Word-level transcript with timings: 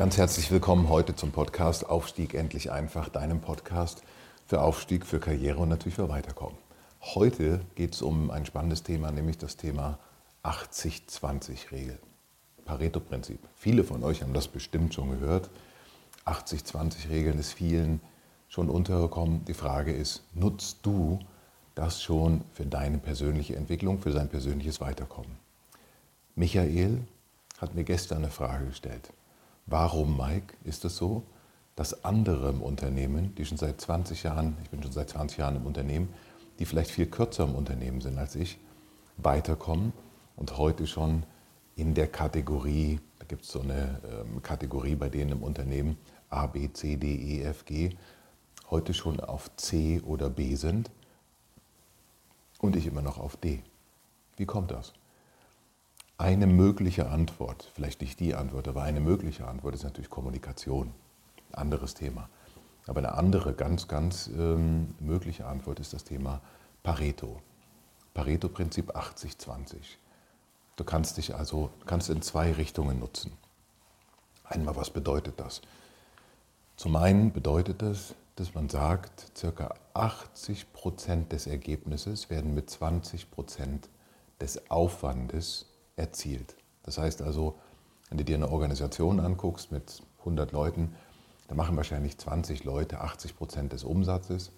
Ganz 0.00 0.16
herzlich 0.16 0.50
willkommen 0.50 0.88
heute 0.88 1.14
zum 1.14 1.30
Podcast 1.30 1.86
Aufstieg 1.86 2.32
endlich 2.32 2.72
einfach, 2.72 3.10
deinem 3.10 3.42
Podcast 3.42 4.02
für 4.46 4.62
Aufstieg, 4.62 5.04
für 5.04 5.20
Karriere 5.20 5.58
und 5.58 5.68
natürlich 5.68 5.96
für 5.96 6.08
Weiterkommen. 6.08 6.56
Heute 7.02 7.60
geht 7.74 7.92
es 7.92 8.00
um 8.00 8.30
ein 8.30 8.46
spannendes 8.46 8.82
Thema, 8.82 9.10
nämlich 9.10 9.36
das 9.36 9.58
Thema 9.58 9.98
80-20-Regel. 10.42 11.98
Pareto-Prinzip. 12.64 13.40
Viele 13.54 13.84
von 13.84 14.02
euch 14.02 14.22
haben 14.22 14.32
das 14.32 14.48
bestimmt 14.48 14.94
schon 14.94 15.10
gehört. 15.10 15.50
80-20-Regeln 16.24 17.38
ist 17.38 17.52
vielen 17.52 18.00
schon 18.48 18.70
untergekommen. 18.70 19.44
Die 19.44 19.52
Frage 19.52 19.92
ist, 19.92 20.22
nutzt 20.32 20.78
du 20.80 21.18
das 21.74 22.02
schon 22.02 22.40
für 22.54 22.64
deine 22.64 22.96
persönliche 22.96 23.54
Entwicklung, 23.54 23.98
für 23.98 24.12
dein 24.12 24.30
persönliches 24.30 24.80
Weiterkommen? 24.80 25.36
Michael 26.36 27.02
hat 27.58 27.74
mir 27.74 27.84
gestern 27.84 28.24
eine 28.24 28.30
Frage 28.30 28.64
gestellt. 28.64 29.12
Warum, 29.70 30.16
Mike, 30.16 30.56
ist 30.64 30.84
es 30.84 30.96
so, 30.96 31.22
dass 31.76 32.04
andere 32.04 32.48
im 32.50 32.60
Unternehmen, 32.60 33.36
die 33.36 33.46
schon 33.46 33.56
seit 33.56 33.80
20 33.80 34.24
Jahren, 34.24 34.56
ich 34.64 34.70
bin 34.70 34.82
schon 34.82 34.90
seit 34.90 35.10
20 35.10 35.38
Jahren 35.38 35.54
im 35.54 35.64
Unternehmen, 35.64 36.12
die 36.58 36.64
vielleicht 36.64 36.90
viel 36.90 37.06
kürzer 37.06 37.44
im 37.44 37.54
Unternehmen 37.54 38.00
sind 38.00 38.18
als 38.18 38.34
ich, 38.34 38.58
weiterkommen 39.16 39.92
und 40.34 40.58
heute 40.58 40.88
schon 40.88 41.22
in 41.76 41.94
der 41.94 42.08
Kategorie, 42.08 42.98
da 43.20 43.26
gibt 43.26 43.44
es 43.44 43.52
so 43.52 43.60
eine 43.60 44.00
ähm, 44.04 44.42
Kategorie 44.42 44.96
bei 44.96 45.08
denen 45.08 45.30
im 45.30 45.42
Unternehmen, 45.44 45.96
A, 46.30 46.48
B, 46.48 46.72
C, 46.72 46.96
D, 46.96 47.14
E, 47.14 47.42
F, 47.44 47.64
G, 47.64 47.90
heute 48.70 48.92
schon 48.92 49.20
auf 49.20 49.54
C 49.54 50.00
oder 50.00 50.30
B 50.30 50.56
sind 50.56 50.90
und 52.58 52.74
ich 52.74 52.86
immer 52.86 53.02
noch 53.02 53.18
auf 53.18 53.36
D. 53.36 53.62
Wie 54.36 54.46
kommt 54.46 54.72
das? 54.72 54.92
Eine 56.20 56.46
mögliche 56.46 57.08
Antwort, 57.08 57.70
vielleicht 57.72 58.02
nicht 58.02 58.20
die 58.20 58.34
Antwort, 58.34 58.68
aber 58.68 58.82
eine 58.82 59.00
mögliche 59.00 59.48
Antwort 59.48 59.74
ist 59.74 59.84
natürlich 59.84 60.10
Kommunikation. 60.10 60.92
Anderes 61.50 61.94
Thema. 61.94 62.28
Aber 62.86 62.98
eine 62.98 63.14
andere, 63.14 63.54
ganz, 63.54 63.88
ganz 63.88 64.26
ähm, 64.26 64.94
mögliche 65.00 65.46
Antwort 65.46 65.80
ist 65.80 65.94
das 65.94 66.04
Thema 66.04 66.42
Pareto. 66.82 67.40
Pareto-Prinzip 68.12 68.94
80-20. 68.94 69.76
Du 70.76 70.84
kannst 70.84 71.16
dich 71.16 71.34
also 71.34 71.70
kannst 71.86 72.10
in 72.10 72.20
zwei 72.20 72.52
Richtungen 72.52 72.98
nutzen. 72.98 73.32
Einmal, 74.44 74.76
was 74.76 74.90
bedeutet 74.90 75.40
das? 75.40 75.62
Zum 76.76 76.96
einen 76.96 77.32
bedeutet 77.32 77.80
das, 77.80 78.14
dass 78.36 78.52
man 78.54 78.68
sagt, 78.68 79.32
ca. 79.40 79.74
80 79.94 80.74
Prozent 80.74 81.32
des 81.32 81.46
Ergebnisses 81.46 82.28
werden 82.28 82.54
mit 82.54 82.68
20 82.68 83.30
Prozent 83.30 83.88
des 84.38 84.70
Aufwandes 84.70 85.69
erzielt. 86.00 86.56
Das 86.82 86.98
heißt 86.98 87.22
also, 87.22 87.58
wenn 88.08 88.18
du 88.18 88.24
dir 88.24 88.36
eine 88.36 88.50
Organisation 88.50 89.20
anguckst 89.20 89.70
mit 89.70 90.02
100 90.20 90.52
Leuten, 90.52 90.96
dann 91.48 91.56
machen 91.56 91.76
wahrscheinlich 91.76 92.18
20 92.18 92.64
Leute 92.64 93.00
80 93.00 93.36
Prozent 93.36 93.72
des 93.72 93.84
Umsatzes 93.84 94.52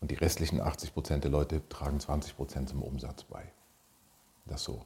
und 0.00 0.10
die 0.10 0.16
restlichen 0.16 0.60
80 0.60 0.94
Prozent 0.94 1.24
der 1.24 1.30
Leute 1.30 1.68
tragen 1.68 2.00
20 2.00 2.36
Prozent 2.36 2.68
zum 2.68 2.82
Umsatz 2.82 3.24
bei. 3.24 3.52
Das 4.46 4.64
so. 4.64 4.82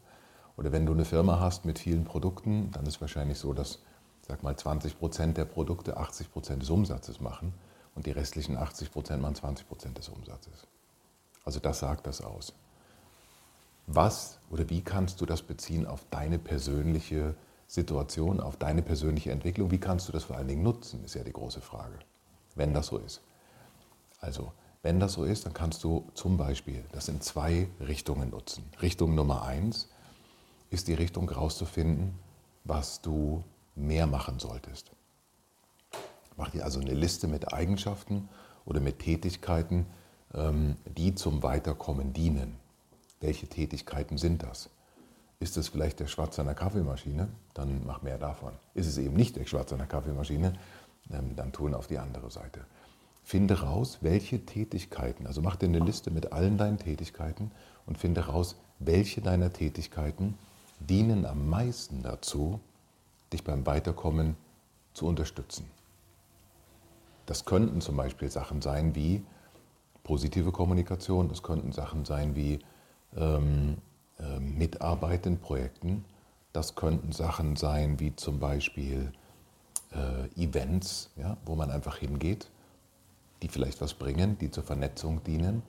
Oder 0.57 0.73
wenn 0.73 0.87
du 0.87 0.93
eine 0.93 1.05
Firma 1.05 1.41
hast 1.41 1.65
mit 1.65 1.79
vielen 1.79 2.05
Produkten, 2.05 2.71
dann 2.73 2.87
ist 2.87 3.01
wahrscheinlich 3.01 3.39
so, 3.39 3.53
dass, 3.53 3.81
sag 4.27 4.43
mal, 4.43 4.57
20 4.57 4.99
Prozent 4.99 5.37
der 5.37 5.45
Produkte 5.45 5.97
80 5.97 6.33
Prozent 6.33 6.63
des 6.63 6.71
Umsatzes 6.71 7.21
machen 7.21 7.55
und 7.95 8.07
die 8.07 8.11
restlichen 8.11 8.57
80 8.57 8.93
Prozent 8.93 9.23
machen 9.23 9.35
20 9.35 9.67
Prozent 9.69 9.99
des 9.99 10.09
Umsatzes. 10.09 10.67
Also 11.45 11.61
das 11.61 11.79
sagt 11.79 12.07
das 12.07 12.21
aus. 12.21 12.55
Was 13.87 14.39
oder 14.51 14.69
wie 14.71 14.81
kannst 14.81 15.21
du 15.21 15.27
das 15.27 15.43
beziehen 15.43 15.87
auf 15.87 16.05
deine 16.11 16.39
persönliche 16.39 17.35
Situation, 17.67 18.41
auf 18.41 18.57
deine 18.57 18.83
persönliche 18.83 19.31
Entwicklung? 19.31 19.71
Wie 19.71 19.79
kannst 19.79 20.09
du 20.09 20.13
das 20.13 20.25
vor 20.25 20.37
allen 20.37 20.49
Dingen 20.49 20.63
nutzen, 20.63 21.05
ist 21.05 21.15
ja 21.15 21.25
die 21.25 21.33
große 21.33 21.61
Frage, 21.61 21.99
wenn 22.55 22.73
das 22.73 22.87
so 22.87 22.99
ist. 22.99 23.21
Also, 24.21 24.53
wenn 24.83 25.01
das 25.01 25.15
so 25.15 25.25
ist, 25.25 25.47
dann 25.47 25.55
kannst 25.55 25.83
du 25.85 26.11
zum 26.15 26.37
Beispiel 26.37 26.85
das 26.93 27.09
in 27.09 27.21
zwei 27.21 27.69
Richtungen 27.81 28.31
nutzen. 28.31 28.65
Richtung 28.83 29.15
Nummer 29.15 29.45
eins 29.45 29.89
ist 30.71 30.89
die 30.89 30.95
Richtung 30.95 31.29
herauszufinden, 31.31 32.19
was 32.65 33.01
du 33.01 33.45
mehr 33.75 34.07
machen 34.07 34.39
solltest. 34.39 34.91
Mach 36.37 36.51
dir 36.51 36.65
also 36.65 36.81
eine 36.81 36.95
Liste 36.95 37.29
mit 37.29 37.53
Eigenschaften 37.53 38.29
oder 38.65 38.81
mit 38.81 38.99
Tätigkeiten, 38.99 39.87
ähm, 40.35 40.77
die 40.85 41.15
zum 41.15 41.43
Weiterkommen 41.43 42.13
dienen. 42.13 42.59
Welche 43.25 43.47
Tätigkeiten 43.47 44.19
sind 44.19 44.43
das? 44.43 44.69
Ist 45.41 45.57
es 45.57 45.69
vielleicht 45.69 45.99
der 45.99 46.09
Schwarz 46.09 46.39
an 46.39 46.45
der 46.45 46.55
Kaffeemaschine? 46.55 47.29
Dann 47.55 47.81
mach 47.87 48.03
mehr 48.03 48.19
davon. 48.19 48.53
Ist 48.75 48.87
es 48.87 48.99
eben 48.99 49.15
nicht 49.15 49.37
der 49.37 49.47
Schwarz 49.47 49.73
an 49.73 49.79
der 49.79 49.87
Kaffeemaschine? 49.87 50.53
Ähm, 51.11 51.35
dann 51.35 51.51
tun 51.51 51.73
auf 51.73 51.87
die 51.87 51.97
andere 51.97 52.31
Seite. 52.31 52.67
Finde 53.23 53.63
raus, 53.63 54.01
welche 54.03 54.45
Tätigkeiten, 54.45 55.27
also 55.27 55.41
mach 55.41 55.57
dir 55.57 55.69
eine 55.69 55.79
Liste 55.79 56.11
mit 56.11 56.33
allen 56.33 56.59
deinen 56.59 56.77
Tätigkeiten 56.77 57.51
und 57.87 57.97
finde 57.97 58.27
raus, 58.27 58.57
welche 58.79 59.23
deiner 59.23 59.51
Tätigkeiten 59.51 60.37
dienen 60.79 61.25
am 61.25 61.49
meisten 61.49 62.03
dazu, 62.03 62.61
dich 63.33 63.43
beim 63.43 63.65
Weiterkommen 63.65 64.37
zu 64.93 65.07
unterstützen. 65.07 65.65
Das 67.25 67.47
könnten 67.47 67.81
zum 67.81 67.97
Beispiel 67.97 68.31
Sachen 68.31 68.61
sein 68.61 68.95
wie 68.95 69.25
positive 70.03 70.53
Kommunikation, 70.53 71.31
das 71.31 71.43
könnten 71.43 71.73
Sachen 71.73 72.05
sein 72.05 72.37
wie 72.37 72.59
ähm, 73.17 73.79
äh, 74.19 74.39
Mitarbeit 74.39 75.27
in 75.27 75.39
Projekten. 75.39 76.05
Das 76.53 76.75
könnten 76.75 77.13
Sachen 77.13 77.57
sein 77.57 77.99
wie 77.99 78.15
zum 78.15 78.39
Beispiel 78.39 79.13
äh, 79.93 80.43
Events, 80.43 81.11
ja, 81.17 81.37
wo 81.45 81.57
man 81.57 81.71
einfach 81.71 81.99
hingeht, 81.99 82.49
die 83.43 83.49
vielleicht 83.49 83.81
was 83.81 83.95
bringen, 83.95 84.39
die 84.39 84.51
zur 84.51 84.63
Vernetzung 84.63 85.23
dienen. 85.25 85.63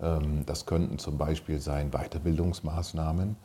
Ähm, 0.00 0.44
das 0.46 0.66
könnten 0.66 0.98
zum 0.98 1.18
Beispiel 1.18 1.60
sein 1.60 1.90
Weiterbildungsmaßnahmen, 1.92 3.36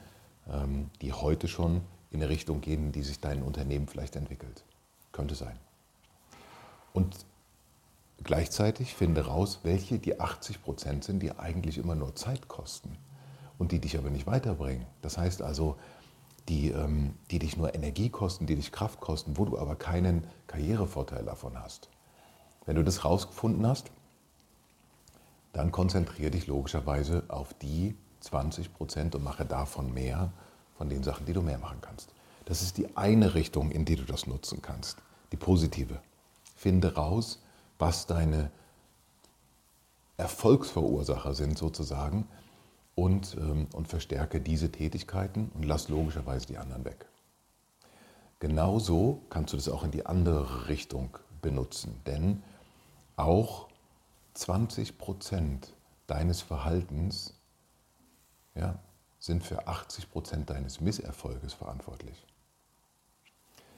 ähm, 0.51 0.89
die 1.01 1.13
heute 1.13 1.47
schon 1.47 1.81
in 2.11 2.21
eine 2.21 2.29
Richtung 2.29 2.61
gehen, 2.61 2.91
die 2.91 3.03
sich 3.03 3.19
dein 3.19 3.43
Unternehmen 3.43 3.87
vielleicht 3.87 4.15
entwickelt. 4.15 4.63
Könnte 5.11 5.35
sein. 5.35 5.57
Und 6.91 7.25
gleichzeitig 8.23 8.95
finde 8.95 9.27
raus, 9.27 9.59
welche 9.61 9.99
die 9.99 10.19
80 10.19 10.63
Prozent 10.63 11.03
sind, 11.03 11.21
die 11.21 11.37
eigentlich 11.37 11.77
immer 11.77 11.93
nur 11.93 12.15
Zeit 12.15 12.47
kosten 12.47 12.97
und 13.59 13.71
die 13.71 13.79
dich 13.79 13.97
aber 13.97 14.09
nicht 14.09 14.25
weiterbringen. 14.25 14.87
Das 15.03 15.19
heißt 15.19 15.43
also, 15.43 15.75
die, 16.47 16.69
ähm, 16.69 17.13
die 17.29 17.37
dich 17.37 17.57
nur 17.57 17.75
Energie 17.75 18.09
kosten, 18.09 18.47
die 18.47 18.55
dich 18.55 18.71
Kraft 18.71 18.99
kosten, 18.99 19.37
wo 19.37 19.45
du 19.45 19.59
aber 19.59 19.75
keinen 19.75 20.25
Karrierevorteil 20.47 21.23
davon 21.23 21.59
hast. 21.61 21.89
Wenn 22.65 22.75
du 22.75 22.83
das 22.83 23.05
rausgefunden 23.05 23.67
hast, 23.67 23.91
dann 25.53 25.71
konzentriere 25.71 26.31
dich 26.31 26.47
logischerweise 26.47 27.23
auf 27.27 27.53
die 27.53 27.95
20 28.21 28.73
Prozent 28.73 29.15
und 29.15 29.23
mache 29.23 29.45
davon 29.45 29.93
mehr 29.93 30.31
von 30.77 30.89
den 30.89 31.03
Sachen, 31.03 31.25
die 31.25 31.33
du 31.33 31.41
mehr 31.41 31.59
machen 31.59 31.79
kannst. 31.81 32.13
Das 32.45 32.61
ist 32.61 32.77
die 32.77 32.95
eine 32.97 33.35
Richtung, 33.35 33.69
in 33.69 33.85
die 33.85 33.95
du 33.95 34.03
das 34.03 34.25
nutzen 34.25 34.61
kannst, 34.61 34.97
die 35.31 35.37
positive. 35.37 35.99
Finde 36.55 36.95
raus, 36.95 37.41
was 37.77 38.07
deine 38.07 38.51
Erfolgsverursacher 40.17 41.33
sind 41.33 41.57
sozusagen 41.57 42.27
und, 43.03 43.37
ähm, 43.39 43.67
und 43.73 43.87
verstärke 43.87 44.41
diese 44.41 44.71
Tätigkeiten 44.71 45.51
und 45.53 45.63
lass 45.63 45.87
logischerweise 45.87 46.47
die 46.47 46.57
anderen 46.57 46.83
weg. 46.83 47.05
Genauso 48.39 49.21
kannst 49.29 49.53
du 49.53 49.57
das 49.57 49.69
auch 49.69 49.83
in 49.83 49.91
die 49.91 50.05
andere 50.05 50.67
Richtung 50.67 51.17
benutzen, 51.41 52.01
denn 52.05 52.43
auch 53.15 53.69
20 54.33 54.97
Prozent 54.97 55.73
deines 56.07 56.41
Verhaltens 56.41 57.33
ja, 58.55 58.79
sind 59.19 59.43
für 59.43 59.67
80 59.67 60.11
Prozent 60.11 60.49
deines 60.49 60.81
Misserfolges 60.81 61.53
verantwortlich. 61.53 62.25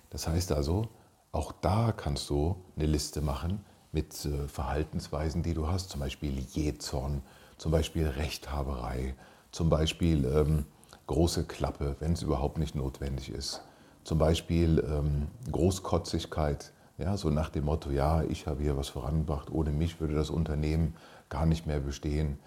Das 0.09 0.27
heißt 0.27 0.51
also, 0.51 0.89
auch 1.31 1.51
da 1.51 1.91
kannst 1.91 2.29
du 2.29 2.55
eine 2.75 2.85
Liste 2.85 3.21
machen 3.21 3.63
mit 3.91 4.25
äh, 4.25 4.47
Verhaltensweisen, 4.47 5.43
die 5.43 5.53
du 5.53 5.67
hast, 5.67 5.89
zum 5.89 5.99
Beispiel 5.99 6.39
Jähzorn, 6.39 7.23
zum 7.61 7.71
Beispiel 7.71 8.07
Rechthaberei, 8.07 9.13
zum 9.51 9.69
Beispiel 9.69 10.25
ähm, 10.25 10.65
große 11.05 11.43
Klappe, 11.43 11.95
wenn 11.99 12.13
es 12.13 12.23
überhaupt 12.23 12.57
nicht 12.57 12.73
notwendig 12.73 13.29
ist. 13.29 13.61
Zum 14.03 14.17
Beispiel 14.17 14.83
ähm, 14.83 15.27
Großkotzigkeit, 15.51 16.73
ja, 16.97 17.15
so 17.17 17.29
nach 17.29 17.49
dem 17.49 17.65
Motto, 17.65 17.91
ja, 17.91 18.23
ich 18.23 18.47
habe 18.47 18.63
hier 18.63 18.77
was 18.77 18.89
vorangebracht, 18.89 19.51
ohne 19.51 19.69
mich 19.69 20.01
würde 20.01 20.15
das 20.15 20.31
Unternehmen 20.31 20.95
gar 21.29 21.45
nicht 21.45 21.67
mehr 21.67 21.79
bestehen. 21.79 22.39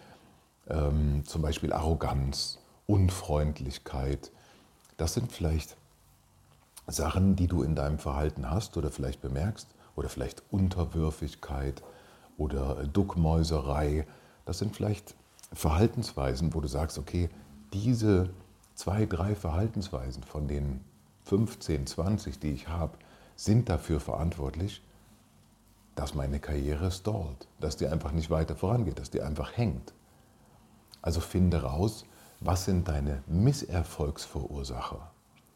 Ähm, 0.69 1.22
zum 1.25 1.43
Beispiel 1.43 1.72
Arroganz, 1.72 2.58
Unfreundlichkeit. 2.88 4.32
Das 4.96 5.14
sind 5.14 5.31
vielleicht 5.31 5.76
Sachen, 6.88 7.37
die 7.37 7.46
du 7.46 7.62
in 7.62 7.76
deinem 7.76 8.00
Verhalten 8.00 8.50
hast 8.50 8.76
oder 8.76 8.90
vielleicht 8.90 9.22
bemerkst, 9.22 9.69
oder 9.94 10.08
vielleicht 10.08 10.43
Unterwürfigkeit 10.50 11.84
oder 12.37 12.84
Duckmäuserei. 12.93 14.08
Das 14.44 14.58
sind 14.58 14.75
vielleicht 14.76 15.14
Verhaltensweisen, 15.52 16.55
wo 16.55 16.61
du 16.61 16.69
sagst, 16.69 16.99
okay, 16.99 17.31
diese 17.73 18.31
zwei, 18.75 19.06
drei 19.06 19.35
Verhaltensweisen 19.35 20.23
von 20.23 20.49
den 20.49 20.81
15, 21.25 21.87
20, 21.87 22.38
die 22.38 22.52
ich 22.52 22.69
habe, 22.69 22.99
sind 23.37 23.69
dafür 23.69 24.00
verantwortlich, 24.00 24.82
dass 25.94 26.14
meine 26.14 26.41
Karriere 26.41 26.91
stallt, 26.91 27.49
dass 27.61 27.76
die 27.76 27.87
einfach 27.87 28.12
nicht 28.12 28.31
weiter 28.31 28.56
vorangeht, 28.56 28.99
dass 28.99 29.11
die 29.11 29.23
einfach 29.23 29.56
hängt. 29.56 29.93
Also 31.02 31.20
finde 31.20 31.62
raus, 31.62 32.05
was 32.40 32.64
sind 32.64 32.88
deine 32.88 33.23
Misserfolgsverursacher? 33.26 35.11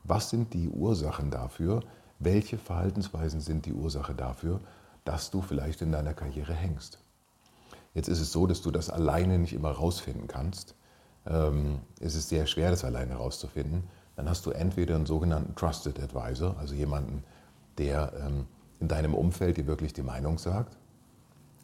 Was 0.05 0.31
sind 0.31 0.55
die 0.55 0.69
Ursachen 0.69 1.31
dafür? 1.31 1.83
Welche 2.19 2.57
Verhaltensweisen 2.57 3.41
sind 3.41 3.67
die 3.67 3.73
Ursache 3.73 4.15
dafür, 4.15 4.61
dass 5.05 5.31
du 5.31 5.43
vielleicht 5.43 5.83
in 5.83 5.93
deiner 5.93 6.15
Karriere 6.15 6.55
hängst? 6.55 6.99
Jetzt 7.95 8.09
ist 8.09 8.21
es 8.21 8.33
so, 8.33 8.47
dass 8.47 8.63
du 8.63 8.71
das 8.71 8.91
alleine 8.91 9.39
nicht 9.39 9.53
immer 9.53 9.71
rausfinden 9.71 10.29
kannst. 10.29 10.75
Ähm, 11.27 11.81
es 12.01 12.15
ist 12.15 12.29
sehr 12.29 12.47
schwer, 12.47 12.71
das 12.71 12.85
alleine 12.85 13.13
herauszufinden. 13.13 13.85
Dann 14.17 14.29
hast 14.29 14.47
du 14.47 14.51
entweder 14.51 14.97
einen 14.97 15.07
sogenannten 15.07 15.55
Trusted 15.55 16.01
Advisor, 16.01 16.57
also 16.59 16.75
jemanden, 16.75 17.23
der 17.79 18.13
ähm, 18.25 18.47
in 18.81 18.89
deinem 18.89 19.15
Umfeld 19.15 19.57
dir 19.57 19.67
wirklich 19.67 19.93
die 19.93 20.03
Meinung 20.03 20.39
sagt. 20.39 20.77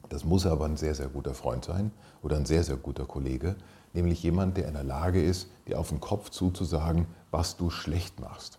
Das 0.09 0.25
muss 0.25 0.47
aber 0.47 0.67
ein 0.67 0.77
sehr, 0.77 0.95
sehr 0.95 1.09
guter 1.09 1.35
Freund 1.35 1.65
sein 1.65 1.91
oder 2.23 2.37
ein 2.37 2.47
sehr, 2.47 2.63
sehr 2.63 2.77
guter 2.77 3.07
Kollege, 3.07 3.57
nämlich 3.95 4.23
jemand, 4.23 4.57
der 4.57 4.69
in 4.69 4.75
der 4.75 4.85
Lage 4.85 5.23
ist, 5.23 5.49
dir 5.67 5.79
auf 5.79 5.89
den 5.89 6.01
Kopf 6.01 6.31
zuzusagen, 6.31 7.07
was 7.31 7.57
du 7.57 7.71
schlecht 7.71 8.21
machst. 8.21 8.59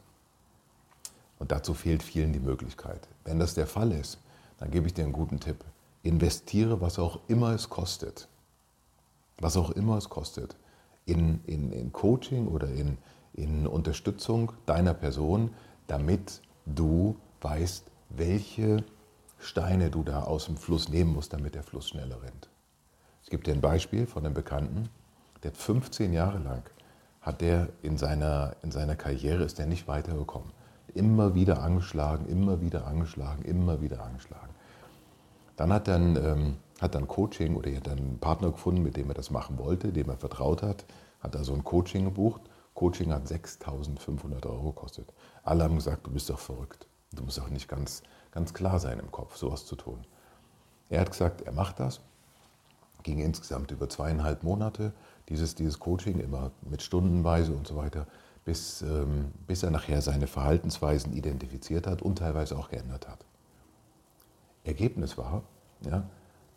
Und 1.39 1.51
dazu 1.51 1.73
fehlt 1.73 2.01
vielen 2.01 2.33
die 2.33 2.39
Möglichkeit. 2.39 3.07
Wenn 3.23 3.39
das 3.39 3.53
der 3.53 3.67
Fall 3.67 3.91
ist, 3.91 4.19
dann 4.57 4.71
gebe 4.71 4.87
ich 4.87 4.93
dir 4.93 5.03
einen 5.03 5.13
guten 5.13 5.39
Tipp. 5.39 5.63
Investiere, 6.05 6.81
was 6.81 6.99
auch 6.99 7.19
immer 7.27 7.53
es 7.53 7.69
kostet. 7.69 8.27
Was 9.39 9.57
auch 9.57 9.71
immer 9.71 9.97
es 9.97 10.07
kostet. 10.07 10.55
In, 11.05 11.43
in, 11.45 11.71
in 11.71 11.91
Coaching 11.91 12.47
oder 12.47 12.69
in, 12.69 12.97
in 13.33 13.65
Unterstützung 13.65 14.51
deiner 14.67 14.93
Person, 14.93 15.49
damit 15.87 16.41
du 16.65 17.15
weißt, 17.41 17.85
welche 18.09 18.83
Steine 19.39 19.89
du 19.89 20.03
da 20.03 20.23
aus 20.23 20.45
dem 20.45 20.57
Fluss 20.57 20.89
nehmen 20.89 21.13
musst, 21.13 21.33
damit 21.33 21.55
der 21.55 21.63
Fluss 21.63 21.89
schneller 21.89 22.21
rennt. 22.21 22.49
Ich 23.23 23.29
gebe 23.29 23.43
dir 23.43 23.53
ein 23.53 23.61
Beispiel 23.61 24.05
von 24.05 24.25
einem 24.25 24.35
Bekannten, 24.35 24.89
der 25.41 25.51
hat 25.51 25.57
15 25.57 26.13
Jahre 26.13 26.37
lang, 26.37 26.63
hat 27.21 27.41
der 27.41 27.69
in 27.81 27.97
seiner, 27.97 28.55
in 28.61 28.71
seiner 28.71 28.95
Karriere, 28.95 29.43
ist 29.43 29.59
er 29.59 29.65
nicht 29.65 29.87
weitergekommen. 29.87 30.51
Immer 30.93 31.33
wieder 31.33 31.63
angeschlagen, 31.63 32.27
immer 32.27 32.61
wieder 32.61 32.85
angeschlagen, 32.85 33.43
immer 33.43 33.81
wieder 33.81 34.03
angeschlagen. 34.03 34.54
Dann 35.55 35.71
hat 35.71 35.87
er 35.87 35.95
ein, 35.95 36.15
ähm, 36.17 36.57
hat 36.81 36.95
dann 36.95 37.07
Coaching 37.07 37.55
oder 37.55 37.69
er 37.69 37.77
hat 37.77 37.87
einen 37.87 38.19
Partner 38.19 38.51
gefunden, 38.51 38.83
mit 38.83 38.97
dem 38.97 39.09
er 39.09 39.13
das 39.13 39.31
machen 39.31 39.57
wollte, 39.57 39.93
dem 39.93 40.09
er 40.09 40.17
vertraut 40.17 40.61
hat, 40.61 40.85
hat 41.19 41.35
also 41.35 41.53
ein 41.53 41.63
Coaching 41.63 42.05
gebucht. 42.05 42.41
Coaching 42.73 43.13
hat 43.13 43.25
6.500 43.25 44.45
Euro 44.45 44.73
gekostet. 44.73 45.13
Alle 45.43 45.63
haben 45.63 45.75
gesagt, 45.75 46.05
du 46.05 46.11
bist 46.11 46.29
doch 46.29 46.39
verrückt. 46.39 46.87
Du 47.13 47.23
musst 47.23 47.39
auch 47.39 47.49
nicht 47.49 47.69
ganz, 47.69 48.03
ganz 48.31 48.53
klar 48.53 48.79
sein 48.79 48.99
im 48.99 49.11
Kopf, 49.11 49.37
sowas 49.37 49.65
zu 49.65 49.77
tun. 49.77 50.05
Er 50.89 51.01
hat 51.01 51.11
gesagt, 51.11 51.41
er 51.41 51.53
macht 51.53 51.79
das. 51.79 52.01
Ging 53.03 53.19
insgesamt 53.19 53.71
über 53.71 53.87
zweieinhalb 53.87 54.43
Monate, 54.43 54.91
dieses, 55.29 55.55
dieses 55.55 55.79
Coaching, 55.79 56.19
immer 56.19 56.51
mit 56.69 56.81
Stundenweise 56.81 57.53
und 57.53 57.67
so 57.67 57.77
weiter, 57.77 58.07
bis, 58.43 58.81
ähm, 58.81 59.31
bis 59.47 59.63
er 59.63 59.71
nachher 59.71 60.01
seine 60.01 60.27
Verhaltensweisen 60.27 61.13
identifiziert 61.13 61.87
hat 61.87 62.01
und 62.01 62.17
teilweise 62.17 62.57
auch 62.57 62.69
geändert 62.69 63.07
hat. 63.07 63.25
Ergebnis 64.65 65.17
war, 65.17 65.43
ja, 65.81 66.03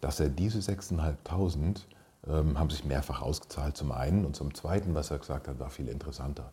dass 0.00 0.20
er 0.20 0.28
diese 0.28 0.58
6.500 0.58 1.82
ähm, 2.26 2.58
haben 2.58 2.70
sich 2.70 2.84
mehrfach 2.84 3.22
ausgezahlt 3.22 3.76
zum 3.76 3.92
einen 3.92 4.24
und 4.24 4.34
zum 4.36 4.54
zweiten, 4.54 4.94
was 4.94 5.10
er 5.10 5.18
gesagt 5.18 5.48
hat, 5.48 5.58
war 5.58 5.70
viel 5.70 5.88
interessanter. 5.88 6.50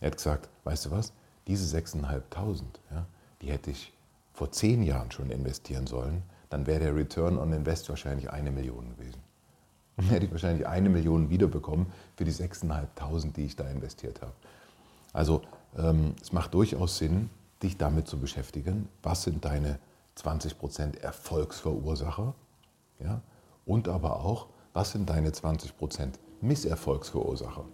Er 0.00 0.08
hat 0.08 0.16
gesagt, 0.16 0.48
weißt 0.64 0.86
du 0.86 0.90
was, 0.90 1.12
diese 1.46 1.76
6.500, 1.76 2.62
ja, 2.90 3.06
die 3.42 3.50
hätte 3.50 3.70
ich 3.70 3.92
vor 4.32 4.50
zehn 4.50 4.82
Jahren 4.82 5.10
schon 5.12 5.30
investieren 5.30 5.86
sollen, 5.86 6.22
dann 6.50 6.66
wäre 6.66 6.80
der 6.80 6.96
Return 6.96 7.38
on 7.38 7.52
Invest 7.52 7.88
wahrscheinlich 7.88 8.30
eine 8.30 8.50
Million 8.50 8.90
gewesen. 8.96 9.20
Dann 9.96 10.06
hätte 10.06 10.26
ich 10.26 10.32
wahrscheinlich 10.32 10.66
eine 10.66 10.88
Million 10.88 11.30
wiederbekommen 11.30 11.86
für 12.16 12.24
die 12.24 12.32
6.500, 12.32 13.32
die 13.32 13.44
ich 13.44 13.56
da 13.56 13.68
investiert 13.68 14.22
habe. 14.22 14.32
Also 15.12 15.42
ähm, 15.78 16.14
es 16.20 16.32
macht 16.32 16.52
durchaus 16.54 16.98
Sinn, 16.98 17.30
dich 17.62 17.76
damit 17.76 18.08
zu 18.08 18.18
beschäftigen. 18.18 18.88
Was 19.02 19.22
sind 19.22 19.44
deine 19.44 19.78
20% 20.18 20.98
Erfolgsverursacher? 21.00 22.34
Ja? 23.00 23.22
Und 23.66 23.88
aber 23.88 24.20
auch, 24.20 24.48
was 24.72 24.92
sind 24.92 25.08
deine 25.08 25.30
20% 25.30 26.14
Misserfolgsverursacher? 26.40 27.64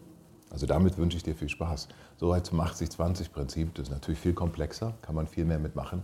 Also 0.50 0.66
damit 0.66 0.98
wünsche 0.98 1.16
ich 1.16 1.22
dir 1.22 1.34
viel 1.34 1.48
Spaß. 1.48 1.88
Soweit 2.16 2.44
zum 2.44 2.60
80-20-Prinzip, 2.60 3.74
das 3.74 3.88
ist 3.88 3.90
natürlich 3.90 4.20
viel 4.20 4.34
komplexer, 4.34 4.94
kann 5.00 5.14
man 5.14 5.26
viel 5.26 5.44
mehr 5.44 5.58
mitmachen. 5.58 6.02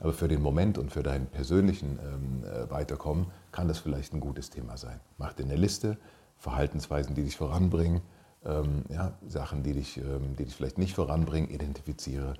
Aber 0.00 0.12
für 0.12 0.28
den 0.28 0.42
Moment 0.42 0.78
und 0.78 0.90
für 0.90 1.02
deinen 1.02 1.26
persönlichen 1.26 1.98
ähm, 2.02 2.44
äh, 2.44 2.68
Weiterkommen 2.70 3.26
kann 3.52 3.68
das 3.68 3.78
vielleicht 3.78 4.14
ein 4.14 4.20
gutes 4.20 4.50
Thema 4.50 4.76
sein. 4.76 4.98
Mach 5.18 5.32
dir 5.32 5.44
eine 5.44 5.56
Liste, 5.56 5.98
Verhaltensweisen, 6.38 7.14
die 7.14 7.22
dich 7.22 7.36
voranbringen, 7.36 8.00
ähm, 8.44 8.84
ja, 8.88 9.12
Sachen, 9.28 9.62
die 9.62 9.74
dich, 9.74 9.98
ähm, 9.98 10.34
die 10.36 10.44
dich 10.44 10.56
vielleicht 10.56 10.78
nicht 10.78 10.94
voranbringen, 10.94 11.50
identifiziere, 11.50 12.34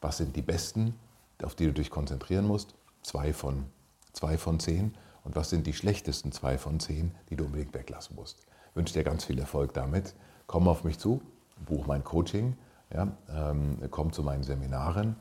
was 0.00 0.18
sind 0.18 0.36
die 0.36 0.42
besten, 0.42 0.94
auf 1.42 1.56
die 1.56 1.66
du 1.66 1.72
dich 1.72 1.90
konzentrieren 1.90 2.46
musst, 2.46 2.74
zwei 3.08 3.32
von, 3.32 3.66
zwei 4.12 4.38
von 4.38 4.60
zehn, 4.60 4.96
und 5.24 5.36
was 5.36 5.50
sind 5.50 5.66
die 5.66 5.74
schlechtesten 5.74 6.32
zwei 6.32 6.56
von 6.56 6.80
zehn, 6.80 7.14
die 7.28 7.36
du 7.36 7.44
unbedingt 7.44 7.74
weglassen 7.74 8.16
musst. 8.16 8.46
Ich 8.70 8.76
wünsche 8.76 8.94
dir 8.94 9.04
ganz 9.04 9.24
viel 9.24 9.38
Erfolg 9.38 9.74
damit 9.74 10.14
komm 10.48 10.66
auf 10.66 10.82
mich 10.82 10.98
zu, 10.98 11.22
buch 11.64 11.86
mein 11.86 12.02
Coaching, 12.02 12.56
ja, 12.92 13.16
ähm, 13.32 13.78
komm 13.92 14.12
zu 14.12 14.24
meinen 14.24 14.42
Seminaren, 14.42 15.14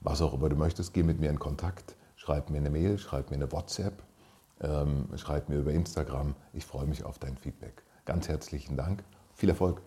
was 0.00 0.22
auch 0.22 0.34
immer 0.34 0.48
du 0.48 0.54
möchtest, 0.54 0.94
geh 0.94 1.02
mit 1.02 1.18
mir 1.18 1.30
in 1.30 1.40
Kontakt, 1.40 1.96
schreib 2.14 2.50
mir 2.50 2.58
eine 2.58 2.70
Mail, 2.70 2.98
schreib 2.98 3.30
mir 3.30 3.36
eine 3.36 3.50
WhatsApp, 3.50 4.04
ähm, 4.60 5.08
schreib 5.16 5.48
mir 5.48 5.56
über 5.56 5.72
Instagram. 5.72 6.36
Ich 6.52 6.66
freue 6.66 6.86
mich 6.86 7.02
auf 7.02 7.18
dein 7.18 7.36
Feedback. 7.36 7.82
Ganz 8.04 8.28
herzlichen 8.28 8.76
Dank, 8.76 9.02
viel 9.34 9.48
Erfolg. 9.48 9.82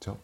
Ciao. 0.00 0.16